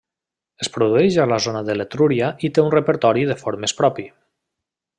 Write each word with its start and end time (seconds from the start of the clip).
Es 0.63 0.69
produeix 0.77 1.17
a 1.19 1.27
la 1.31 1.37
zona 1.47 1.61
de 1.67 1.75
l'Etrúria 1.75 2.31
i 2.49 2.51
té 2.57 2.65
un 2.65 2.73
repertori 2.77 3.27
de 3.33 3.37
formes 3.43 3.77
propi. 3.83 4.09